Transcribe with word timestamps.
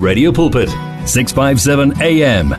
Radio 0.00 0.32
Pulpit 0.32 0.68
657 1.04 1.92
AM 2.00 2.54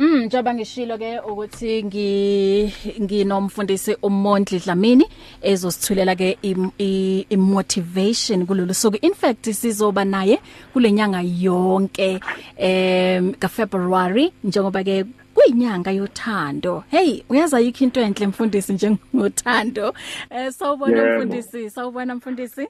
Mm 0.00 0.24
njoba 0.24 0.54
ngishilo 0.54 0.98
ke 0.98 1.18
ukuthi 1.18 1.84
ngi 1.84 2.72
nginomfundisi 3.00 3.96
uMondli 4.02 4.58
Dlamini 4.58 5.04
ezosithulela 5.42 6.14
ke 6.14 6.38
i 6.42 7.36
motivation 7.36 8.46
kulolu 8.46 8.74
suku. 8.74 8.98
In 9.02 9.14
fact 9.14 9.50
sizoba 9.50 10.04
naye 10.04 10.38
kulenyanga 10.72 11.22
yonke 11.22 12.20
em 12.58 13.32
ka 13.32 13.48
February 13.48 14.32
njengoba 14.44 14.84
ke 14.84 15.04
kuyinyanga 15.40 15.90
yothando 15.90 16.84
hey 16.90 17.22
uyaza 17.28 17.60
yikho 17.60 17.84
into 17.84 18.00
enhle 18.00 18.26
mfundisi 18.26 18.72
njengothando 18.72 19.94
eh 20.30 20.52
sawubona 20.52 21.16
mfundisi 21.16 21.70
sawubona 21.70 22.14
mfundisi 22.14 22.68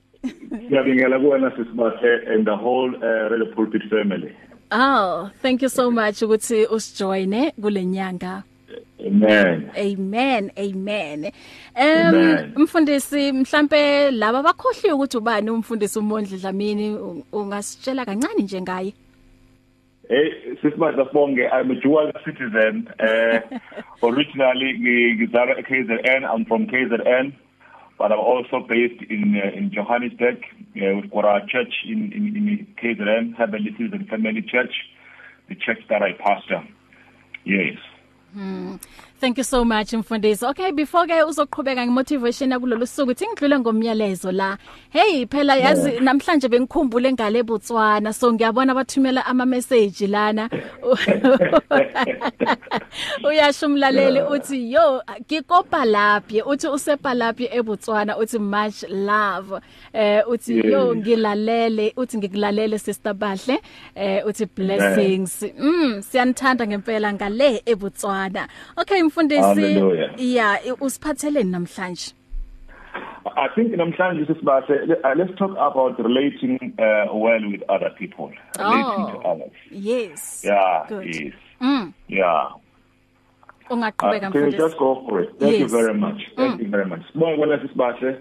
Ngiyabingelela 0.55 1.19
kuwena 1.19 1.51
sisibathe 1.51 2.35
and 2.35 2.45
the 2.45 2.57
whole 2.57 2.95
uh, 2.97 3.31
Radio 3.31 3.47
Pulpit 3.55 3.83
family. 3.89 4.37
Oh, 4.71 5.31
thank 5.43 5.63
you 5.63 5.69
so 5.69 5.91
much 5.91 6.23
ukuthi 6.23 6.67
usijoine 6.67 7.51
kulenyanga. 7.51 8.43
Amen. 9.07 9.71
Amen. 9.77 10.51
Amen. 10.59 11.33
Em 11.75 12.53
mfundisi 12.57 13.33
mhlambe 13.33 14.11
laba 14.11 14.43
bakhohliwe 14.43 14.93
ukuthi 14.95 15.17
ubani 15.17 15.51
umfundisi 15.51 15.99
uMondli 15.99 16.39
Dlamini 16.39 16.99
ungasitshela 17.33 18.05
kancane 18.05 18.43
nje 18.43 18.61
ngaye. 18.61 18.95
Hey 20.11 20.57
sisibathe 20.61 21.05
bonke 21.13 21.45
I'm 21.53 21.71
a 21.71 21.77
dual 21.81 22.11
citizen. 22.25 22.89
Uh 22.99 23.39
originally 24.09 24.71
ngizalwa 25.19 25.55
eKZN 25.63 26.23
I'm 26.31 26.45
from 26.47 26.67
KZN. 26.67 27.33
but 28.01 28.13
I'm 28.13 28.19
also 28.19 28.61
based 28.67 29.03
in 29.11 29.37
uh, 29.37 29.57
in 29.57 29.71
Johannesburg. 29.71 30.39
Uh, 30.75 31.07
got 31.13 31.27
our 31.27 31.41
church 31.47 31.75
in 31.85 32.11
in, 32.17 32.25
in 32.35 32.67
KZN, 32.83 33.37
Heavenly 33.37 33.73
Citizen 33.77 34.07
Family 34.11 34.41
Church, 34.41 34.75
the 35.51 35.55
church 35.55 35.83
that 35.91 36.01
I 36.03 36.13
pastor. 36.15 36.67
Yes. 37.45 37.77
Hmm. 38.33 38.77
Thank 39.21 39.37
you 39.37 39.45
so 39.45 39.65
much 39.65 39.93
mfundisi. 39.93 40.47
Okay 40.47 40.73
before 40.73 41.07
ke 41.07 41.25
uzoqhubeka 41.25 41.87
ngemotivation 41.87 42.51
yakulolu 42.51 42.87
suku 42.87 43.11
uthi 43.11 43.27
ngidlule 43.27 43.59
ngomyalezo 43.59 44.33
la. 44.33 44.59
Hey 44.91 45.27
phela 45.27 45.57
yazi 45.57 45.91
yeah. 45.91 46.03
namhlanje 46.03 46.49
bengikhumbule 46.49 47.13
ngale 47.13 47.43
Botswana 47.43 48.13
so 48.13 48.33
ngiyabona 48.33 48.75
bathumela 48.75 49.27
ama 49.27 49.47
message 49.47 50.07
lana. 50.07 50.51
Uyasho 53.25 53.67
umlaleli 53.67 54.21
uthi 54.21 54.73
yo 54.73 55.03
ngikopa 55.21 55.85
laphi 55.85 56.43
uthi 56.43 56.69
usepa 56.69 57.15
laphi 57.15 57.49
eBotswana 57.53 58.17
uthi 58.17 58.39
much 58.39 58.83
love. 58.89 59.61
Eh 59.93 60.23
uthi 60.29 60.59
yo 60.59 60.97
ngilalele 60.97 61.93
uthi 61.97 62.19
ngikulalele 62.19 62.79
sister 62.79 63.15
Bahle 63.15 63.61
eh 63.95 64.27
uthi 64.27 64.47
blessings. 64.47 65.43
Mm 65.59 66.03
siyanithanda 66.03 66.67
ngempela 66.67 67.13
ngale 67.13 67.63
eBotswana. 67.67 68.49
Okay 68.77 69.10
mfundisi 69.11 69.83
yeah 70.17 70.59
usiphatheleni 70.81 71.51
namhlanje. 71.51 72.15
I 73.37 73.49
think 73.55 73.77
namhlanje 73.77 74.27
sisibase 74.27 74.73
let's 75.17 75.35
talk 75.39 75.51
about 75.59 75.99
relating 75.99 76.59
uh, 76.79 77.15
well 77.15 77.45
with 77.53 77.63
other 77.69 77.91
people 77.99 78.31
relating 78.59 79.05
oh, 79.05 79.13
to 79.13 79.29
others. 79.29 79.53
yes. 79.71 80.45
Yeah 80.45 80.89
Good. 80.89 81.15
yes. 81.15 81.35
Mm. 81.61 81.93
Yeah. 82.09 82.53
Ungaqhubeka 83.71 84.27
uh, 84.27 84.31
mfundisi 84.31 84.59
just 84.59 84.79
go 84.79 85.05
for 85.09 85.23
it. 85.23 85.31
Thank 85.39 85.53
yes. 85.53 85.61
you 85.61 85.69
very 85.69 85.95
much. 85.95 86.23
Thank 86.37 86.55
mm. 86.55 86.65
you 86.65 86.71
very 86.71 86.87
much. 86.87 87.01
Sibonga 87.13 87.37
kwena 87.37 87.63
sisibase 87.63 88.17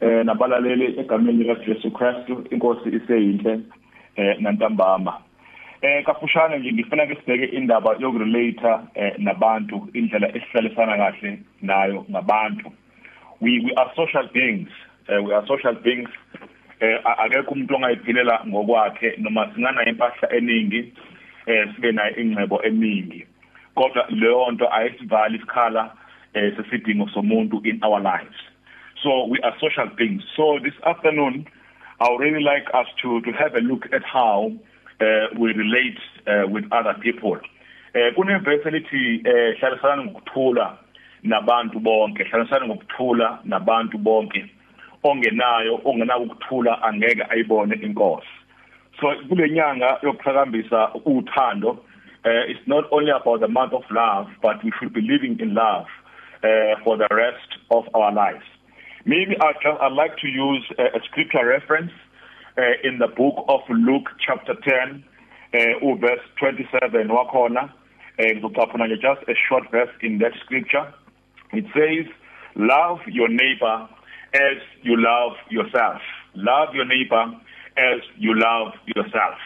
eh 0.00 0.24
nabalaleli 0.24 1.00
egameni 1.00 1.44
lika 1.44 1.54
Jesu 1.54 1.90
Christu 1.90 2.44
inkosi 2.50 2.88
iseyinhle 2.88 3.60
eh 4.16 4.36
nantambama. 4.40 5.20
Eh 5.82 6.04
kafushane 6.04 6.58
nje 6.58 6.72
ngifuna 6.72 7.06
ke 7.06 7.14
sibheke 7.14 7.56
indaba 7.56 7.96
yokurelate 7.98 8.72
eh 8.94 9.12
nabantu 9.18 9.88
indlela 9.92 10.28
esihlalisana 10.36 10.96
kahle 10.96 11.38
nayo 11.62 12.06
ngabantu 12.10 12.72
we 13.40 13.60
we 13.60 13.72
are 13.76 13.90
social 13.96 14.28
beings 14.32 14.68
uh, 15.10 15.22
we 15.22 15.34
are 15.34 15.46
social 15.46 15.74
beings. 15.74 16.08
Eh 16.80 16.98
akekho 17.04 17.50
umuntu 17.50 17.74
ongayiphilela 17.74 18.40
ngokwakhe 18.46 19.14
noma 19.18 19.52
singana 19.54 19.88
impahla 19.88 20.32
eningi 20.32 20.92
eh 21.46 21.68
sibe 21.74 21.92
nayo 21.92 22.16
ingcebo 22.16 22.62
eningi. 22.62 23.26
Kodwa 23.74 24.06
leyo 24.08 24.50
nto 24.50 24.74
ayisivali 24.74 25.36
isikhala 25.36 25.92
eh 26.34 26.56
sesidingo 26.56 27.08
somuntu 27.08 27.60
in 27.64 27.84
our 27.84 28.00
lives. 28.00 28.36
So 29.02 29.26
we 29.26 29.38
are 29.40 29.56
social 29.60 29.86
beings. 29.96 30.22
So 30.36 30.58
this 30.58 30.74
afternoon 30.82 31.46
i 32.00 32.08
would 32.08 32.20
really 32.20 32.42
like 32.42 32.66
us 32.72 32.86
to 33.02 33.20
to 33.20 33.32
have 33.32 33.54
a 33.54 33.60
look 33.60 33.84
at 33.92 34.02
how 34.02 34.50
uh, 35.00 35.38
we 35.38 35.52
relate 35.52 35.98
uh, 36.26 36.46
with 36.48 36.64
other 36.72 36.94
people. 37.00 37.38
Eh 37.94 38.14
kuneverse 38.14 38.68
elithi 38.68 39.22
eh 39.24 39.56
hlalisana 39.60 40.02
ngokuthula 40.02 40.78
nabantu 41.22 41.80
bonke 41.80 42.24
hlalisana 42.24 42.66
ngokuthula 42.66 43.38
nabantu 43.44 43.98
bonke. 43.98 44.46
Ongenayo 45.02 45.80
ongenako 45.84 46.22
ukuthula 46.22 46.82
angeke 46.82 47.24
ayibone 47.30 47.74
inkosi. 47.74 48.26
So 49.00 49.06
kulenyanga 49.28 49.98
yokuqhakambisa 50.02 50.94
uthando 51.04 51.70
uh, 52.24 52.44
it's 52.50 52.66
not 52.66 52.84
only 52.92 53.10
about 53.10 53.40
the 53.40 53.48
month 53.48 53.72
of 53.72 53.84
love 53.90 54.28
but 54.42 54.62
we 54.62 54.72
should 54.78 54.92
be 54.92 55.00
living 55.00 55.40
in 55.40 55.54
love 55.54 55.86
uh, 56.44 56.76
for 56.84 56.96
the 56.98 57.08
rest 57.10 57.58
of 57.70 57.84
our 57.94 58.12
lives. 58.12 58.44
Maybe 59.06 59.34
i 59.40 59.52
i'd 59.86 59.92
like 59.92 60.16
to 60.18 60.28
use 60.28 60.64
a, 60.78 60.98
a 60.98 61.00
scripture 61.08 61.46
reference. 61.46 61.92
uh, 61.92 62.09
in 62.84 62.98
the 62.98 63.08
book 63.08 63.44
of 63.48 63.60
Luke 63.68 64.08
chapter 64.26 64.54
10 64.54 65.04
uh, 65.54 65.94
verse 66.00 66.24
27 66.40 67.10
wakhona 67.10 67.68
ngizocaphuna 68.18 68.86
nje 68.86 68.96
just 68.96 69.28
a 69.28 69.34
short 69.48 69.70
verse 69.70 69.92
in 70.00 70.18
that 70.18 70.34
scripture. 70.44 70.86
It 71.52 71.64
says 71.74 72.06
love 72.54 73.00
your 73.06 73.28
neighbor 73.28 73.88
as 74.34 74.58
you 74.82 74.96
love 74.96 75.36
yourself. 75.48 76.02
Love 76.34 76.74
your 76.74 76.84
neighbor 76.84 77.34
as 77.76 78.00
you 78.18 78.34
love 78.34 78.72
yourself. 78.86 79.38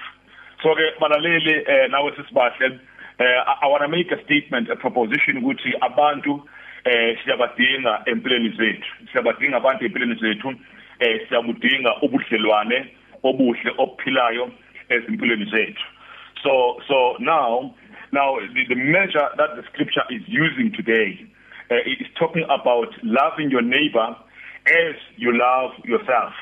So 0.63 0.75
ke 0.75 1.01
balaleli 1.01 1.55
eh 1.67 1.91
nawe 1.91 2.13
sisibahle 2.17 2.81
eh 3.19 3.41
i 3.63 3.67
want 3.67 3.83
to 3.83 3.89
make 3.89 4.11
a 4.11 4.23
statement 4.25 4.71
a 4.71 4.77
proposition 4.77 5.37
ukuthi 5.39 5.73
abantu 5.81 6.43
eh 6.85 7.19
siyabadinga 7.25 8.03
empilweni 8.07 8.51
zethu. 8.57 8.91
Siyabadinga 9.13 9.57
abantu 9.57 9.85
empilweni 9.85 10.15
zethu 10.15 10.55
eh 11.01 11.29
siyabudinga 11.29 11.97
ubudlelwane 12.03 12.87
obuhle 13.25 13.73
ophilayo 13.79 14.51
ezimpilweni 14.89 15.45
zethu. 15.45 15.85
So 16.43 16.77
so 16.89 17.17
now 17.19 17.75
now 18.13 18.39
the, 18.55 18.65
the 18.69 18.75
measure 18.75 19.29
that 19.37 19.57
the 19.57 19.63
scripture 19.73 20.05
is 20.11 20.23
using 20.29 20.73
today 20.73 21.27
uh, 21.71 21.77
is 21.87 22.07
talking 22.19 22.45
about 22.45 22.89
loving 23.03 23.51
your 23.51 23.63
neighbor 23.63 24.17
as 24.67 24.97
you 25.17 25.33
love 25.33 25.73
yourself. 25.85 26.33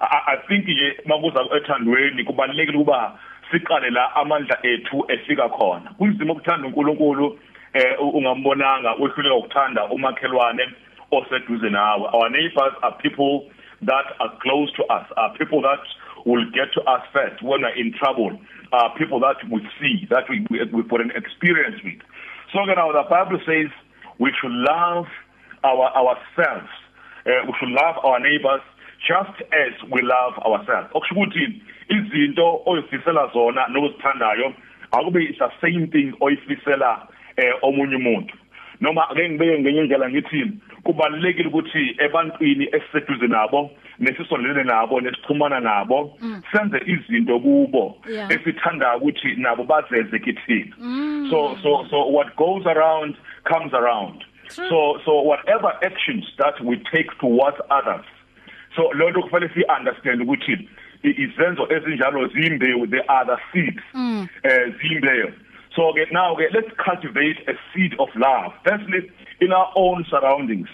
I, 0.00 0.34
I 0.34 0.36
think 0.48 0.68
nje 0.68 1.00
makuza 1.06 1.46
ethandweni 1.56 2.24
kubalekile 2.24 2.78
ukuba 2.78 3.18
siqale 3.50 3.90
la 3.90 4.16
amandla 4.16 4.58
ethu 4.62 5.04
efika 5.08 5.48
khona. 5.48 5.90
Kunzima 5.98 6.32
ukuthanda 6.32 6.66
uNkulunkulu 6.68 7.38
eh 7.74 7.96
ungambonanga 8.00 8.92
wehluleka 8.92 9.34
ukuthanda 9.34 9.84
umakhelwane 9.84 10.68
oseduze 11.10 11.70
nawe. 11.70 12.08
Our 12.12 12.30
neighbors 12.30 12.74
are 12.82 12.96
people 13.02 13.50
that 13.82 14.06
are 14.20 14.32
close 14.42 14.72
to 14.72 14.82
us 14.84 15.06
are 15.16 15.38
people 15.38 15.62
that 15.62 15.80
will 16.24 16.44
get 16.52 16.72
to 16.74 16.80
us 16.82 17.02
first 17.12 17.42
when 17.42 17.62
we're 17.62 17.76
in 17.76 17.92
trouble 17.92 18.38
are 18.72 18.96
people 18.96 19.20
that 19.20 19.36
we 19.50 19.60
see 19.80 20.06
that 20.10 20.24
we 20.28 20.46
we, 20.50 20.58
we 20.72 20.82
put 20.82 21.00
an 21.00 21.12
experience 21.14 21.76
with. 21.84 22.00
So 22.52 22.64
now 22.64 22.92
the 22.92 23.04
bible 23.08 23.40
says 23.46 23.70
we 24.18 24.32
should 24.40 24.52
love 24.52 25.06
our 25.62 25.88
ourselves 25.94 26.70
uh, 27.26 27.30
we 27.46 27.54
should 27.58 27.70
love 27.70 27.96
our 28.04 28.20
neighbors 28.20 28.60
just 29.06 29.36
as 29.52 29.72
we 29.90 30.00
love 30.02 30.34
ourselves. 30.44 30.88
Okusho 30.94 31.14
ukuthi 31.14 31.62
izinto 31.88 32.62
oyifisela 32.66 33.30
zona 33.32 33.68
nokuzithandayo 33.68 34.54
akube 34.92 35.38
the 35.38 35.50
same 35.60 35.86
thing 35.86 36.12
oyifisela 36.20 37.08
eh 37.36 37.52
omunye 37.62 37.96
umuntu. 37.96 38.34
Noma 38.84 39.08
ake 39.10 39.28
ngibeke 39.28 39.58
ngenye 39.60 39.80
indlela 39.80 40.08
ngithi 40.10 40.40
kubalekile 40.84 41.48
ukuthi 41.48 41.96
ebantwini 41.98 42.68
esiseduze 42.76 43.26
nabo 43.26 43.70
nesisondelene 43.98 44.64
nabo 44.64 45.00
nesixhumana 45.00 45.60
nabo 45.60 46.16
Mm. 46.20 46.42
senze 46.52 46.78
izinto 46.86 47.40
kubo 47.40 47.96
Yeah. 48.08 48.30
esithanda 48.32 48.96
ukuthi 48.96 49.34
nabo 49.36 49.64
bazeze 49.64 50.18
kithina 50.18 50.74
Mm. 50.80 51.28
so 51.30 51.56
so 51.62 51.86
so 51.90 51.96
what 52.16 52.36
goes 52.36 52.66
around 52.66 53.16
comes 53.44 53.72
around 53.74 54.24
True. 54.48 54.68
so 54.68 55.00
so 55.04 55.12
whatever 55.22 55.72
actions 55.82 56.24
that 56.36 56.60
we 56.60 56.76
take 56.76 57.08
towards 57.20 57.58
others 57.70 58.04
so 58.76 58.82
lonto 58.92 59.22
kufanele 59.22 59.50
si 59.54 59.62
understand 59.78 60.20
ukuthi 60.22 60.68
i- 61.04 61.16
izenzo 61.24 61.68
ezinjalo 61.72 62.26
zimbewu 62.28 62.86
the 62.86 63.00
other 63.20 63.38
seeds 63.52 63.82
Mm. 63.94 64.26
eh 64.42 64.72
zimbewu 64.82 65.32
so 65.76 65.92
ke 65.92 66.06
now 66.12 66.34
ke 66.34 66.50
let's 66.54 66.70
cultivate 66.76 67.38
a 67.48 67.54
seed 67.72 67.94
of 67.98 68.08
love. 68.16 68.52
Firstly 68.64 69.10
in 69.40 69.52
our 69.52 69.70
own 69.76 70.04
surroundings. 70.10 70.68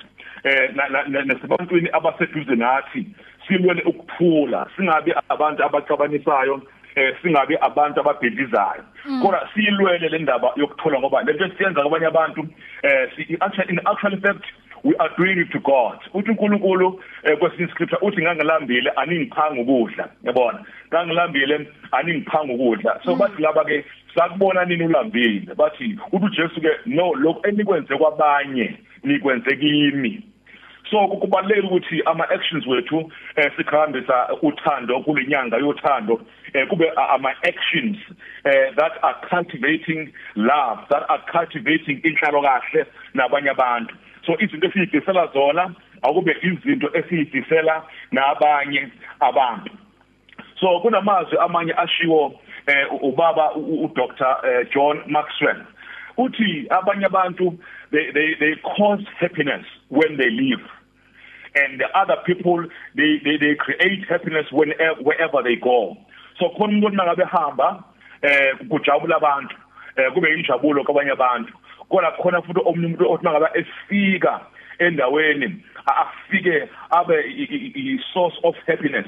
Eh 0.44 0.68
na- 0.74 0.88
na- 0.88 1.04
na- 1.08 1.24
nasebantwini 1.24 1.88
abaseduze 1.92 2.54
nathi 2.56 3.06
silwele 3.46 3.82
ukuphula 3.82 4.66
singabi 4.76 5.12
abantu 5.28 5.64
abaxabanisayo 5.64 6.62
eh 6.96 7.14
singabe 7.22 7.56
abantu 7.60 8.00
ababhedizayo 8.00 8.84
kodwa 9.22 9.48
silwele 9.54 10.08
le 10.08 10.18
ndaba 10.18 10.52
yokuthola 10.56 10.98
ngoba 11.00 11.22
lento 11.22 11.44
esiyenza 11.44 11.80
kwabanye 11.82 12.06
abantu 12.06 12.46
eh 12.82 13.08
actually 13.40 13.72
in 13.72 13.80
actual 13.84 14.16
fact 14.20 14.44
we 14.82 14.94
are 14.96 15.10
doing 15.16 15.38
it 15.38 15.50
to 15.52 15.60
God. 15.60 15.98
Uthi 16.14 16.30
uNkulunkulu 16.30 17.00
eh, 17.22 17.38
kwesinye 17.38 17.68
scripture 17.68 17.98
uthi 18.02 18.22
ngangilambile 18.22 18.90
aningiphanga 18.90 19.60
ukudla. 19.60 20.08
Yabona? 20.24 20.64
Ngangilambile 20.88 21.68
aningiphanga 21.92 22.52
ukudla. 22.52 23.00
So 23.04 23.16
bathi 23.16 23.42
laba 23.42 23.64
ke 23.64 23.84
sakubona 24.14 24.64
nini 24.64 24.84
ulambile? 24.84 25.54
Bathi 25.54 25.98
uthi 26.12 26.24
uJesu 26.24 26.60
ke 26.60 26.70
no 26.86 27.14
lokho 27.14 27.48
enikwenze 27.48 27.96
kwabanye 27.96 28.76
nikwenze 29.04 29.56
kimi. 29.56 30.22
So 30.90 31.08
kubaleka 31.08 31.66
ukuthi 31.66 32.02
ama 32.06 32.30
actions 32.30 32.66
wethu 32.66 33.12
eh 33.36 33.52
sikhambisa 33.56 34.28
uthando 34.42 35.00
kulenyanga 35.00 35.56
yothando 35.56 36.20
eh 36.54 36.66
kube 36.68 36.90
ama 36.96 37.30
actions 37.30 37.96
eh 38.44 38.74
that 38.76 38.92
are 39.02 39.16
cultivating 39.28 40.12
love 40.34 40.80
that 40.88 41.04
are 41.08 41.22
cultivating 41.32 42.00
inhlalo 42.02 42.42
kahle 42.42 42.86
nabanye 43.14 43.50
abantu. 43.50 43.94
So 44.26 44.36
izinto 44.38 44.66
esiyidisela 44.66 45.26
zona 45.26 45.74
akube 46.02 46.36
izinto 46.42 46.90
esiyidisela 46.94 47.82
nabanye 48.12 48.88
abantu 49.20 49.70
so 50.60 50.80
kunamazwi 50.80 51.38
amanye 51.38 51.74
ashiwo 51.76 52.40
eh 52.66 52.86
ubaba 53.02 53.54
uDr 53.54 54.36
eh, 54.44 54.68
John 54.74 55.02
Maxwell. 55.06 55.64
Uthi 56.16 56.66
abanye 56.70 57.06
abantu 57.06 57.58
they 57.90 58.10
they 58.12 58.34
they 58.38 58.54
cause 58.76 59.04
happiness 59.18 59.64
when 59.88 60.16
they 60.16 60.30
live. 60.30 60.64
And 61.54 61.80
the 61.80 61.88
other 61.98 62.16
people 62.26 62.66
they 62.94 63.20
they 63.24 63.36
they 63.38 63.54
create 63.54 64.06
happiness 64.08 64.46
whenever 64.52 65.02
wherever 65.02 65.42
they 65.42 65.56
go. 65.56 65.96
So 66.38 66.50
khona 66.58 66.78
umuntu 66.78 66.96
mangabe 66.96 67.24
hamba 67.24 67.84
eh 68.22 68.54
kujabula 68.68 69.16
abantu 69.16 69.56
eh 69.96 70.12
kube 70.14 70.28
injabulo 70.34 70.84
kwabanye 70.84 71.12
abantu. 71.12 71.52
Kodwa 71.90 72.12
khona 72.12 72.42
futhi 72.42 72.60
omunye 72.64 72.86
umuntu 72.86 73.12
othi 73.12 73.24
mangabe 73.24 73.48
esifika 73.60 74.40
endaweni 74.78 75.48
afike 75.86 76.68
abe 76.90 77.16
i 77.74 78.00
source 78.12 78.36
of 78.42 78.56
happiness 78.66 79.06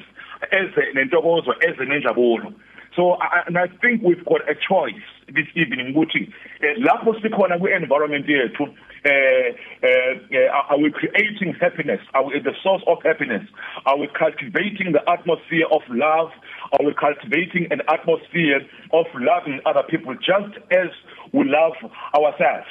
eze 0.51 0.93
nentokozo 0.95 1.55
eze 1.61 1.85
nenjabulo 1.85 2.53
so 2.97 3.13
I, 3.13 3.43
and 3.47 3.59
i 3.59 3.69
think 3.81 4.03
we've 4.03 4.25
got 4.25 4.43
a 4.49 4.55
choice 4.55 5.05
this 5.35 5.49
evening 5.55 5.95
ukuthi 5.95 6.31
eh, 6.61 6.77
lapho 6.79 7.21
sikhona 7.21 7.59
kwi 7.59 7.73
environment 7.73 8.29
yethu 8.29 8.69
eh, 9.05 9.55
eh, 9.83 10.21
eh, 10.31 10.49
are 10.71 10.79
we 10.79 10.91
creating 10.91 11.55
happiness? 11.61 12.01
Are 12.15 12.25
we 12.25 12.39
the 12.39 12.55
source 12.63 12.83
of 12.87 12.99
happiness? 13.03 13.43
Are 13.85 13.99
we 13.99 14.09
cultivating 14.17 14.93
the 14.93 15.03
atmosphere 15.11 15.67
of 15.73 15.83
love? 15.89 16.31
Are 16.73 16.85
we 16.85 16.95
cultivating 16.95 17.69
an 17.71 17.81
atmosphere 17.89 18.61
of 18.93 19.07
loving 19.15 19.61
other 19.67 19.83
people 19.89 20.15
just 20.15 20.57
as 20.71 20.89
we 21.33 21.45
love 21.45 21.75
ourselves. 22.15 22.69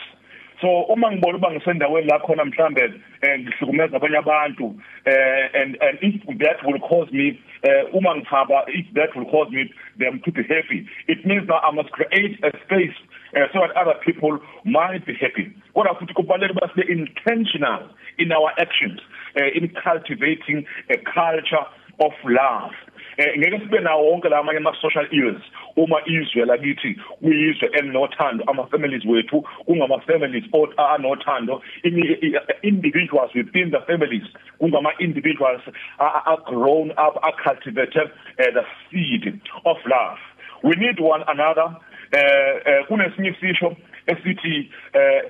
So 0.61 0.85
uma 0.89 1.11
ngibona 1.11 1.37
uba 1.37 1.51
ngisendaweni 1.51 2.07
la 2.07 2.19
khona 2.19 2.45
mhlambe 2.45 2.93
eh, 3.21 3.39
ngihlukumeza 3.39 3.97
abanye 3.97 4.17
abantu 4.17 4.75
eh, 5.05 5.49
and 5.53 5.77
and 5.81 5.97
if 6.01 6.21
that 6.37 6.63
will 6.63 6.79
cause 6.79 7.11
me 7.11 7.39
uh, 7.63 7.97
uma 7.97 8.15
ngihamba 8.15 8.65
if 8.67 8.85
that 8.93 9.15
will 9.15 9.25
cause 9.25 9.49
me 9.51 9.73
them 9.97 10.21
to 10.23 10.31
be 10.31 10.43
happy 10.43 10.87
it 11.07 11.25
means 11.25 11.47
that 11.47 11.61
I 11.63 11.71
must 11.71 11.89
create 11.91 12.37
a 12.43 12.51
space 12.65 12.93
uh, 13.35 13.47
so 13.53 13.59
that 13.61 13.75
other 13.75 13.97
people 14.05 14.37
might 14.63 15.03
be 15.05 15.13
happy. 15.15 15.51
Kodwa 15.73 15.95
futhi 15.95 16.13
kubalulekile 16.13 16.59
ukuthi 16.61 16.81
sibe 16.81 16.91
intentional 16.91 17.89
in 18.19 18.31
our 18.31 18.51
actions 18.59 18.99
uh, 19.35 19.49
in 19.55 19.67
cultivating 19.83 20.65
a 20.91 20.97
culture 20.97 21.65
of 21.99 22.13
love. 22.23 22.73
eh 22.73 22.90
ngeke 23.19 23.59
sibe 23.59 23.79
nawo 23.79 24.11
wonke 24.11 24.29
la 24.29 24.39
amanye 24.39 24.57
ama 24.57 24.73
social 24.81 25.07
ills. 25.11 25.41
Uma 25.75 26.01
izwe 26.05 26.45
lakithi 26.45 26.95
kuyizwe 27.19 27.69
elinothando 27.73 28.43
ama 28.47 28.67
families 28.67 29.05
wethu 29.05 29.41
kungama 29.65 29.99
families 29.99 30.43
anothando 30.77 31.61
individuals 32.63 33.35
within 33.35 33.71
the 33.71 33.79
families 33.81 34.23
kungama 34.59 34.91
individuals 34.99 35.61
are 35.99 36.37
grown 36.45 36.91
up 36.91 37.17
are 37.23 37.35
cultivated 37.43 38.07
uh, 38.39 38.51
the 38.53 38.65
seed 38.89 39.41
of 39.65 39.77
love. 39.85 40.19
We 40.63 40.75
need 40.75 40.99
one 40.99 41.23
another. 41.27 41.75
Eh 42.13 42.81
uh, 42.81 42.87
kunesinye 42.87 43.29
isisho 43.29 43.75
esithi 44.07 44.69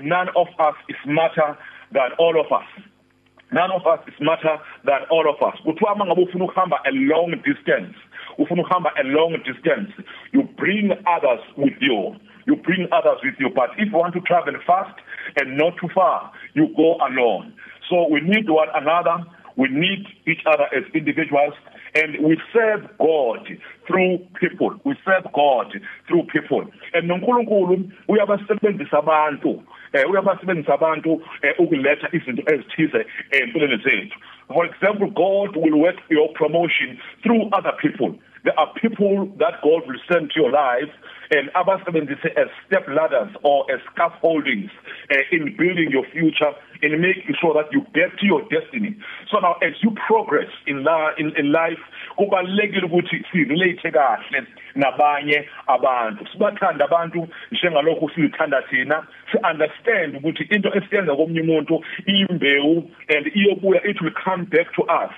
none 0.01 0.29
of 0.35 0.47
us 0.59 0.75
is 0.89 0.95
smarter 1.03 1.57
than 1.91 2.11
all 2.17 2.39
of 2.39 2.51
us. 2.51 2.90
None 3.51 3.71
of 3.71 3.85
us 3.85 3.99
is 4.07 4.13
smarter 4.17 4.57
than 4.85 5.01
all 5.09 5.29
of 5.29 5.41
us. 5.41 5.59
Kuthiwa 5.65 5.95
mangabe 5.95 6.21
ufuna 6.21 6.45
ukuhamba 6.45 6.79
a 6.85 6.91
long 6.91 7.31
distance 7.43 7.95
ufuna 8.37 8.61
ukuhamba 8.63 8.91
a 8.99 9.03
long 9.03 9.33
distance 9.43 9.91
you 10.31 10.43
bring 10.57 10.91
others 11.05 11.41
with 11.57 11.73
you. 11.81 12.15
You 12.47 12.55
bring 12.55 12.87
others 12.91 13.19
with 13.23 13.35
you. 13.39 13.49
But 13.53 13.71
if 13.77 13.91
you 13.91 13.97
want 13.97 14.13
to 14.15 14.21
travel 14.21 14.53
fast 14.65 14.97
and 15.37 15.57
not 15.57 15.73
too 15.79 15.89
far 15.93 16.31
you 16.53 16.67
go 16.75 16.95
alone. 17.07 17.53
So 17.89 18.07
we 18.09 18.21
need 18.21 18.49
one 18.49 18.69
another. 18.73 19.17
We 19.57 19.67
need 19.69 20.05
each 20.25 20.41
other 20.45 20.65
as 20.75 20.83
individuals. 20.93 21.53
And 21.93 22.23
we 22.25 22.37
serve 22.53 22.87
God 22.97 23.47
through 23.85 24.19
people. 24.39 24.79
We 24.85 24.95
serve 25.05 25.31
God 25.33 25.67
through 26.07 26.23
people. 26.31 26.63
And 26.93 27.09
noNkulunkulu 27.09 27.91
uyabasebenzisa 28.07 28.97
abantu. 28.97 29.63
Uyabasebenzisa 30.09 30.73
abantu 30.73 31.21
eh, 31.41 31.53
ukuletha 31.59 32.07
izinto 32.11 32.43
ezithize 32.53 33.05
empilweni 33.31 33.77
zethu. 33.83 34.17
For 34.53 34.65
example 34.65 35.07
God 35.07 35.55
will 35.55 35.79
work 35.79 35.99
your 36.09 36.29
promotion 36.33 36.99
through 37.23 37.49
other 37.57 37.73
people. 37.81 38.15
There 38.43 38.57
are 38.59 38.73
people 38.81 39.27
that 39.37 39.61
God 39.61 39.81
will 39.87 40.01
send 40.11 40.31
to 40.31 40.41
your 40.41 40.51
life 40.51 40.91
and 41.31 41.49
abasebenzise 41.53 42.31
as 42.35 42.47
step 42.67 42.87
ladders 42.87 43.31
or 43.43 43.65
as 43.71 43.79
scaffoldings 43.93 44.71
uh, 45.11 45.15
in 45.31 45.55
building 45.57 45.91
your 45.91 46.05
future 46.11 46.51
in 46.81 47.01
making 47.01 47.35
sure 47.39 47.53
that 47.53 47.71
you 47.71 47.81
get 47.93 48.17
to 48.19 48.25
your 48.25 48.41
destiny. 48.49 48.95
So 49.31 49.39
now 49.39 49.55
as 49.61 49.73
you 49.81 49.91
progress 50.07 50.49
in 50.67 50.83
la 50.83 51.11
in, 51.17 51.33
in 51.37 51.51
life 51.51 51.79
kubalekile 52.17 52.85
ukuthi 52.85 53.25
si 53.31 53.43
relate 53.43 53.91
kahle 53.91 54.47
nabanye 54.75 55.45
abantu. 55.67 56.25
Sibathanda 56.31 56.85
abantu 56.85 57.27
njengalokho 57.51 58.09
sithanda 58.09 58.61
thina. 58.69 59.07
Si 59.31 59.37
understand 59.37 60.15
ukuthi 60.15 60.43
into 60.55 60.69
esiyenza 60.69 61.15
komunye 61.15 61.41
umuntu 61.41 61.83
imbewu 62.05 62.89
and 63.09 63.25
iyobuya 63.35 63.81
it 63.85 64.01
will 64.01 64.13
come 64.23 64.45
back 64.45 64.73
to 64.75 64.83
us. 64.83 65.13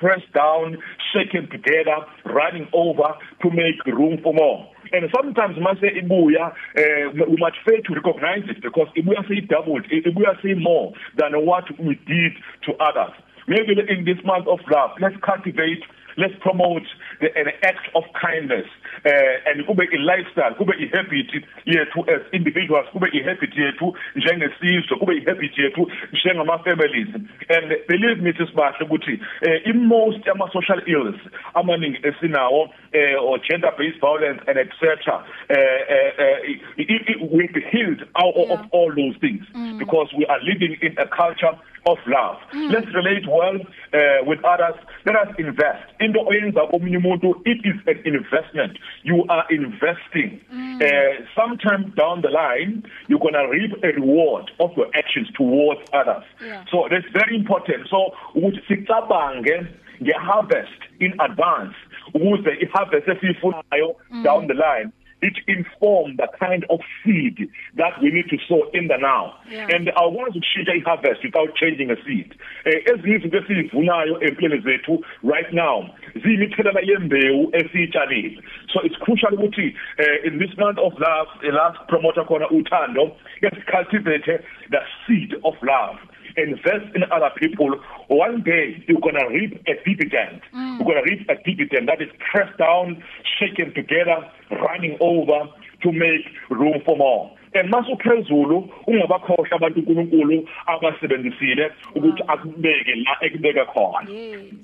Pressed 0.00 0.32
down 0.32 0.78
shaken 1.12 1.48
together 1.48 2.04
running 2.24 2.68
over 2.72 3.14
to 3.42 3.50
make 3.50 3.84
room 3.86 4.18
for 4.22 4.34
more. 4.34 4.75
And 4.92 5.08
sometimes 5.14 5.56
mase 5.58 5.88
ibuya 6.02 6.50
uh, 6.52 7.10
we 7.14 7.36
must 7.38 7.56
fail 7.66 7.80
to 7.84 7.94
recognize 7.94 8.44
it 8.48 8.62
because 8.62 8.88
ibuya 8.96 9.26
say 9.28 9.40
doubled 9.40 9.84
ibuya 9.90 10.40
say 10.42 10.54
more 10.54 10.92
than 11.16 11.32
what 11.46 11.64
we 11.78 11.94
did 12.06 12.32
to 12.64 12.72
others. 12.82 13.14
Maybe 13.48 13.78
in 13.88 14.04
this 14.04 14.18
month 14.24 14.46
of 14.48 14.60
love 14.70 14.90
let's 15.00 15.16
cultivate 15.24 15.82
let's 16.16 16.34
promote 16.40 16.86
the, 17.20 17.28
an 17.36 17.48
act 17.62 17.88
of 17.94 18.04
kindness 18.20 18.66
uh, 19.04 19.50
and 19.50 19.66
kube 19.66 19.84
i 19.92 19.96
lifestyle 19.96 20.54
kube 20.54 20.72
i 20.74 20.86
habit 20.96 21.30
yethu 21.64 22.00
as 22.14 22.22
individuals 22.32 22.86
kube 22.92 23.08
i 23.12 23.22
habit 23.22 23.56
yethu 23.56 23.96
njengesizwe 24.16 24.98
kube 24.98 25.12
i 25.16 25.24
habit 25.24 25.58
yethu 25.58 25.90
njengama 26.12 26.58
families 26.58 27.08
and 27.56 27.68
believe 27.88 28.22
me 28.22 28.32
sisibahle 28.32 28.84
ukuthi 28.86 29.20
uh, 29.42 29.66
in 29.66 29.86
most 29.86 30.28
ama 30.28 30.50
social 30.52 30.82
ills 30.86 31.20
amaningi 31.54 31.98
esinawo 32.02 32.62
uh, 32.62 33.24
or 33.24 33.40
gender 33.48 33.72
based 33.78 34.00
violence 34.00 34.40
and 34.46 34.58
etc 34.58 35.14
uh, 35.14 35.56
uh, 35.56 36.10
uh, 36.18 37.32
will 37.32 37.48
be 37.52 37.60
healed 37.60 38.02
out 38.14 38.36
yeah. 38.36 38.54
of 38.54 38.60
all 38.72 38.90
those 38.94 39.18
things 39.20 39.44
mm. 39.54 39.78
because 39.78 40.08
we 40.18 40.26
are 40.26 40.40
living 40.42 40.76
in 40.82 40.92
a 40.98 41.06
culture 41.06 41.58
of 41.86 41.98
love 42.06 42.36
mm. 42.52 42.72
let's 42.72 42.86
relate 42.94 43.26
well 43.28 43.56
uh, 43.94 44.24
with 44.26 44.44
others 44.44 44.74
let 45.04 45.16
us 45.16 45.28
invest 45.38 45.84
into 46.00 46.20
oyenza 46.20 46.66
komunye 46.66 46.96
umuntu 46.96 47.42
it 47.44 47.60
is 47.66 47.76
an 47.86 48.14
investment 48.14 48.78
you 49.04 49.24
are 49.28 49.44
investing 49.50 50.40
mm. 50.52 50.80
uh, 50.82 51.26
sometime 51.34 51.92
down 51.96 52.22
the 52.22 52.30
line 52.30 52.82
you're 53.08 53.20
going 53.20 53.34
to 53.34 53.46
reap 53.50 53.72
a 53.84 53.92
reward 54.00 54.50
of 54.58 54.76
your 54.76 54.88
actions 54.94 55.28
towards 55.32 55.80
others 55.92 56.24
yeah. 56.46 56.64
so 56.70 56.88
that's 56.90 57.08
very 57.12 57.36
important 57.36 57.88
so 57.90 58.12
ukuthi 58.34 58.60
sicabange 58.68 59.66
ngeharvest 60.02 60.80
in 60.98 61.14
advance 61.20 61.74
ukuze 62.14 62.50
iharvest 62.60 63.08
esifunayo 63.08 63.96
mm. 64.10 64.22
down 64.22 64.46
the 64.46 64.54
line 64.54 64.90
it 65.22 65.38
inform 65.46 66.16
the 66.16 66.28
kind 66.38 66.64
of 66.68 66.80
seed 67.02 67.48
that 67.76 68.00
we 68.02 68.10
need 68.10 68.28
to 68.28 68.36
sow 68.48 68.68
in 68.72 68.88
the 68.88 68.96
now. 68.98 69.34
Yeah. 69.48 69.68
and 69.70 69.88
awukwazi 69.88 70.38
ukushintsha 70.38 70.74
iharvest 70.74 71.24
without 71.24 71.54
changing 71.56 71.90
a 71.90 71.96
seed. 72.04 72.34
Eh 72.64 72.82
ezinye 72.84 73.16
izinto 73.16 73.38
esizivunayo 73.38 74.20
empilweni 74.20 74.62
zethu 74.62 75.04
right 75.22 75.52
now. 75.52 75.90
Ziyimithelela 76.14 76.80
yembewu 76.80 77.50
esiyitshalile. 77.52 78.42
So 78.72 78.80
it's 78.82 78.96
crucial 78.96 79.32
ukuthi 79.32 79.74
uh, 79.98 80.26
in 80.26 80.38
this 80.38 80.56
month 80.58 80.78
of 80.78 80.92
love 80.98 81.28
the 81.40 81.52
last 81.52 81.78
promoter 81.88 82.24
khona 82.24 82.48
uthando 82.48 83.16
let's 83.42 83.58
cultivate 83.70 84.26
the 84.70 84.80
seed 85.06 85.34
of 85.44 85.54
love. 85.62 85.98
Invest 86.36 86.94
in 86.94 87.02
other 87.10 87.30
people 87.36 87.80
one 88.08 88.42
day 88.42 88.82
you're 88.86 89.00
going 89.00 89.14
to 89.14 89.26
reap 89.28 89.54
a 89.66 89.74
dividend. 89.84 90.42
Mm. 90.54 90.78
you're 90.78 90.86
going 90.86 91.04
to 91.04 91.10
reap 91.10 91.28
a 91.28 91.36
dividend 91.44 91.88
that 91.88 92.00
is 92.00 92.08
pressed 92.30 92.56
down 92.58 93.02
shaken 93.38 93.74
together 93.74 94.18
running 94.50 94.96
over 95.00 95.50
to 95.82 95.92
make 95.92 96.24
room 96.50 96.80
for 96.84 96.96
more. 96.96 97.32
And 97.54 97.72
masuphezulu 97.72 98.68
ungabakhohle 98.86 99.48
abantu 99.50 99.80
uNkulunkulu 99.80 100.48
abasebenzisile 100.66 101.70
ukuthi 101.94 102.22
akubeke 102.26 102.94
la 102.94 103.16
ekubeka 103.20 103.64
khona. 103.64 104.06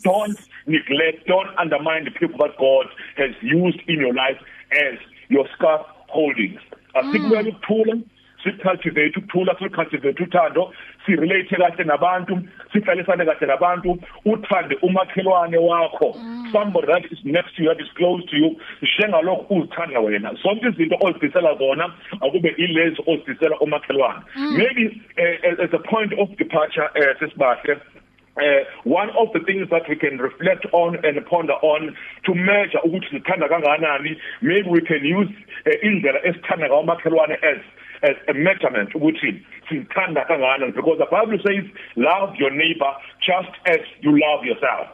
Don't 0.05 0.39
neglect 0.67 1.27
don't 1.27 1.51
undermine 1.59 2.05
the 2.05 2.11
people 2.11 2.39
that 2.39 2.59
God 2.59 2.87
has 3.17 3.35
used 3.43 3.81
in 3.89 4.01
your 4.01 4.15
life 4.15 4.39
as 4.71 4.99
your 5.29 5.49
scarf 5.55 5.87
holdings 6.09 6.61
asikubeka 6.95 7.49
ukuthula 7.49 7.97
sicultivate 8.45 9.19
ukuthula 9.19 9.57
sicultivate 9.59 10.23
uthando 10.23 10.73
sirelate 11.07 11.57
kahle 11.57 11.85
nabantu 11.85 12.39
sihlalisane 12.73 13.25
kahle 13.25 13.47
nabantu 13.47 13.99
uthande 14.25 14.75
umakhelwane 14.83 15.59
wakho. 15.59 16.17
Somebody 16.53 16.87
that 16.87 17.05
is 17.13 17.19
next 17.25 17.57
to 17.57 17.63
you 17.63 17.69
that 17.69 17.81
is 17.81 17.93
close 17.97 18.25
to 18.31 18.37
you 18.37 18.57
njengalokho 18.83 19.55
uzithanda 19.55 20.01
wena. 20.01 20.35
Zonke 20.43 20.69
izinto 20.69 20.97
ozidisela 21.01 21.55
zona 21.55 21.93
akube 22.21 22.49
ilezi 22.57 23.03
ozidisela 23.07 23.59
umakhelwane. 23.59 24.23
Maybe 24.37 25.03
uh, 25.19 25.65
as 25.65 25.73
a 25.73 25.79
point 25.79 26.13
of 26.19 26.29
departure 26.37 26.89
uh, 26.97 27.19
sesibahle 27.19 27.81
Uh, 28.35 28.65
one 28.85 29.11
of 29.11 29.29
the 29.35 29.41
things 29.41 29.69
that 29.69 29.83
we 29.91 29.95
can 29.95 30.17
reflect 30.17 30.65
on 30.73 30.97
and 31.05 31.21
ponder 31.27 31.53
on 31.53 31.95
to 32.25 32.35
measure 32.35 32.81
ukuthi 32.83 33.07
sithanda 33.11 33.47
kanganani 33.47 34.17
maybe 34.41 34.71
we 34.71 34.81
can 34.81 35.05
use 35.05 35.29
uh, 35.67 35.87
indlela 35.87 36.19
esithanda 36.25 36.67
ngawo 36.67 36.83
makhelwane 36.83 37.35
as 37.35 37.61
a 38.03 38.35
measurement 38.35 38.95
ukuthi 38.95 39.43
sithanda 39.69 40.25
kanganani 40.25 40.73
because 40.75 40.99
the 40.99 41.07
bible 41.07 41.39
says 41.47 41.65
love 41.97 42.35
your 42.37 42.51
neighbor 42.51 42.93
just 43.21 43.53
as 43.67 43.81
you 44.01 44.11
love 44.11 44.45
yourself. 44.45 44.89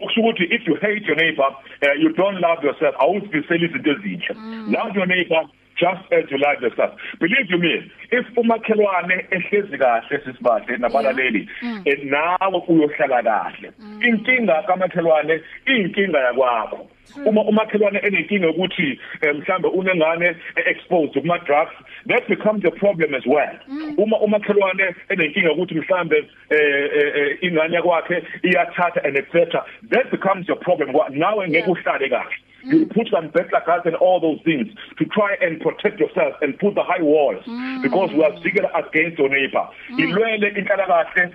Ukuthi 0.00 0.44
if 0.50 0.66
you 0.66 0.76
hate 0.80 1.04
your 1.04 1.16
neighbor 1.16 1.48
uh, 1.82 1.92
you 1.98 2.12
don't 2.12 2.40
love 2.40 2.62
yourself 2.62 2.94
awuzifiseli 2.98 3.64
izinto 3.66 3.90
ezinhle 3.90 4.34
love 4.76 4.96
your 4.96 5.06
neighbor 5.06 5.48
just 5.76 6.02
as 6.12 6.24
you 6.30 6.38
like 6.38 6.60
yourself. 6.60 6.94
Believe 7.20 7.46
you 7.48 7.58
me 7.58 7.90
if 8.10 8.26
umakhelwane 8.36 9.26
ehlezi 9.30 9.78
kahle 9.78 10.20
sisibahle 10.24 10.76
nabalaleli 10.76 11.48
mm. 11.62 11.84
nawe 12.04 12.62
uyohlala 12.68 13.22
kahle. 13.22 13.72
Mm. 13.78 14.02
inkinga 14.02 14.62
kamakhelwane 14.62 15.40
inkinga 15.66 16.18
yakwakho. 16.18 16.83
Uma 17.26 17.42
umakhelwane 17.42 17.98
enenkinga 17.98 18.50
ukuthi 18.50 19.00
eh, 19.20 19.34
mhlambe 19.34 19.68
unengane 19.68 20.36
exposed 20.56 21.22
kuma 21.22 21.38
drugs 21.38 21.74
that 22.08 22.28
becomes 22.28 22.64
a 22.64 22.70
problem 22.70 23.14
as 23.14 23.26
well. 23.26 23.58
Mm. 23.68 23.94
uma 23.98 24.18
umakhelwane 24.18 24.94
enenkinga 25.08 25.52
ukuthi 25.52 25.74
mhlambe 25.74 26.16
eh, 26.50 26.90
eh, 26.96 27.38
ingane 27.40 27.76
yakwakhe 27.76 28.22
iyathatha 28.42 29.04
and 29.04 29.16
etc 29.16 29.64
that 29.90 30.10
becomes 30.10 30.48
your 30.48 30.58
problem. 30.58 30.90
Nawe 31.10 31.48
ngeke 31.48 31.70
uhlale 31.70 32.08
kahle. 32.08 32.34
You 32.66 32.86
put 32.86 33.08
some 33.10 33.28
better 33.28 33.60
guards 33.66 33.84
and 33.84 33.94
all 33.96 34.20
those 34.20 34.40
things 34.42 34.68
to 34.96 35.04
try 35.04 35.36
and 35.42 35.60
protect 35.60 36.00
yourself 36.00 36.34
and 36.40 36.58
put 36.58 36.74
the 36.74 36.82
high 36.82 37.02
walls. 37.02 37.44
Mm. 37.44 37.82
because 37.82 38.10
we 38.12 38.24
are 38.24 38.32
bigger 38.42 38.66
against 38.74 39.18
your 39.18 39.28
neighbor. 39.28 39.68
Mm. 39.90 39.98
ilwele 39.98 40.48
inhlalakahle 40.48 41.22
eh 41.22 41.30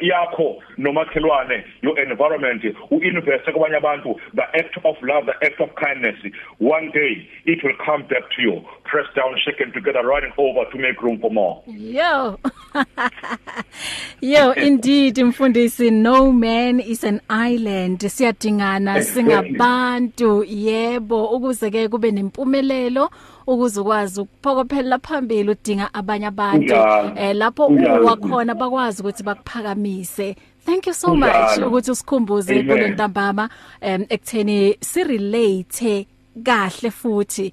yakho 0.00 0.62
nomakhelwane 0.78 1.64
your 1.82 1.98
environment 2.00 2.62
uinvest 2.90 3.44
kwabanye 3.44 3.76
abantu 3.76 4.20
the 4.34 4.42
act 4.42 4.76
of 4.84 4.96
love 5.02 5.26
the 5.26 5.46
act 5.46 5.60
of 5.60 5.70
kindness. 5.74 6.16
One 6.58 6.90
day 6.92 7.28
it 7.44 7.62
will 7.64 7.76
come 7.84 8.02
back 8.02 8.30
to 8.36 8.42
you. 8.42 8.64
Press 8.84 9.06
down 9.14 9.36
shaken 9.44 9.72
together 9.72 10.02
running 10.06 10.32
over 10.38 10.64
to 10.70 10.78
make 10.78 11.00
room 11.02 11.18
for 11.20 11.30
more. 11.30 11.62
Yo. 11.66 12.38
Yo 14.20 14.52
indeed 14.52 15.16
mfundisi 15.16 15.90
no 15.90 16.32
man 16.32 16.80
is 16.80 17.04
an 17.04 17.20
island. 17.28 18.00
Siyadingana 18.00 19.02
singabantu. 19.02 20.44
Yebo 20.44 21.24
ukuze 21.24 21.70
ke 21.70 21.88
kube 21.88 22.10
nempumelelo 22.10 23.10
ukuze 23.46 23.80
ukwazi 23.80 24.20
ukuphokophela 24.20 24.98
phambili 24.98 25.50
udinga 25.50 25.94
abanye 25.94 26.26
abantu. 26.26 26.74
Eh 27.16 27.36
lapho 27.36 27.66
uwa 27.66 28.16
khona 28.16 28.54
bakwazi 28.54 29.02
ukuthi 29.02 29.22
bakuphakamise. 29.22 30.36
Thank 30.66 30.86
you 30.86 30.94
so 30.94 31.14
much 31.14 31.58
ukuthi 31.66 31.90
usikhumbuze 31.90 32.62
kule 32.62 32.88
ntambama 32.88 33.48
em 33.80 34.06
ekutheni 34.08 34.76
si 34.80 35.04
relate 35.04 36.06
kahle 36.44 36.90
futhi 36.90 37.52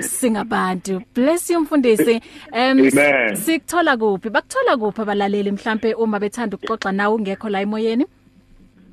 singabantu. 0.00 1.02
Bless 1.14 1.50
you 1.50 1.60
mfundisi. 1.60 2.20
Em 2.52 2.90
sikuthola 3.34 3.96
kuphi? 3.96 4.30
Bakuthola 4.30 4.76
kuphi 4.76 5.02
abalaleli? 5.02 5.50
Mhlambe 5.50 5.94
uma 5.94 6.18
bethanda 6.20 6.56
ukuxoxa 6.56 6.92
nawe 6.92 7.14
ungekho 7.14 7.48
la 7.48 7.60
emoyeni? 7.60 8.06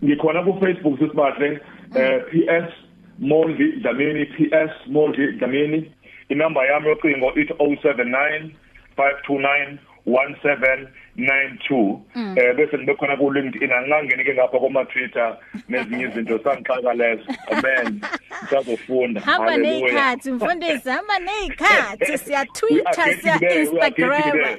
Ngikhona 0.03 0.43
ku 0.43 0.60
Facebook 0.60 1.00
sisibahle 1.00 1.60
eh 1.96 2.24
PS 2.31 2.74
Mondli 3.19 3.72
Dlamini 3.81 4.25
PS 4.25 4.88
Mondli 4.88 5.31
Dlamini. 5.38 5.91
Inamba 6.29 6.65
yami 6.65 6.88
yocingo 6.88 7.33
ithi 7.36 7.53
079 7.53 8.50
529 8.98 9.77
1792 10.05 12.00
mm. 12.15 12.36
eh 12.38 12.55
bese 12.55 12.77
nibe 12.77 12.93
khona 12.95 13.17
ku 13.17 13.31
LinkedIn 13.31 13.71
angangeni 13.71 14.24
ke 14.24 14.33
ngapha 14.33 14.59
kuma 14.59 14.86
Twitter 14.86 15.38
nezinye 15.69 16.05
izinto. 16.05 16.39
Sangixaka 16.43 16.93
lezo 16.93 17.24
amen. 17.51 18.01
Sizofunda 18.50 19.21
hamba 19.21 19.57
nezikhathi 19.57 20.31
mfundisi 20.31 20.89
hamba 20.89 21.19
nezikhathi 21.19 22.17
siya 22.17 22.45
Twitter 22.45 23.17
siya 23.21 23.36
Instagram. 23.62 24.57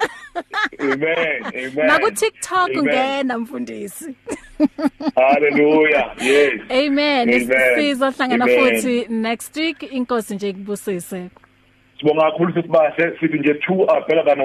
amen 0.80 1.44
amen. 1.44 1.86
Na 1.86 1.98
ku 1.98 2.10
TikTok 2.10 2.70
ngena 2.70 3.38
mfundisi. 3.38 4.14
Haleluya 5.16 6.14
yes. 6.20 6.60
Amen. 6.70 7.28
Sizohlangana 7.74 8.46
futhi 8.46 9.06
next 9.08 9.56
week. 9.56 9.82
Inkosi 9.82 10.34
nje 10.34 10.52
kubusise 10.52 11.30
sibonga 12.00 12.30
kakhulu 12.30 12.52
sisibahle 12.52 13.16
sithi 13.21 13.38
nje 13.38 13.52
2 13.52 13.90
are 13.92 14.04
better 14.09 14.25
than 14.25 14.40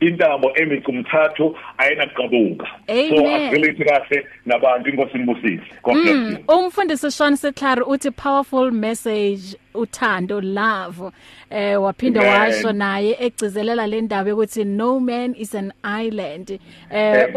1 0.00 0.08
intambo 0.08 0.52
emicu 0.54 0.90
umthathu 0.90 1.56
ayinaqabuka 1.78 2.66
so 2.86 3.34
asilithi 3.34 3.84
kahle 3.84 4.26
nabantu 4.46 4.90
inkosi 4.90 5.16
inibusise 5.16 5.62
god 5.82 5.94
bless 5.94 6.16
mm, 6.16 6.36
you. 6.48 6.58
umfundisi 6.58 7.10
Sean 7.10 7.36
Setlari 7.36 7.82
uthi 7.86 8.10
powerful 8.10 8.70
message 8.70 9.56
uthando 9.74 10.40
love 10.40 11.10
eh 11.50 11.82
waphinda 11.82 12.20
washo 12.20 12.72
naye 12.72 13.16
egcizelela 13.20 13.86
le 13.86 14.00
ndaba 14.00 14.34
ukuthi 14.34 14.64
no 14.64 15.00
man 15.00 15.34
is 15.38 15.54
an 15.54 15.72
island. 16.00 16.58
Eh 16.90 17.28